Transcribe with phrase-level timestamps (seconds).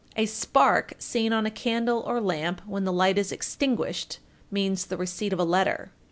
[0.15, 4.17] A spark seen on a candle or lamp when the light is extinguished
[4.49, 5.91] means the receipt of a letter.